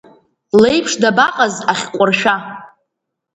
[0.61, 2.35] Леиԥш дабаҟаз ахьҟәыршәа!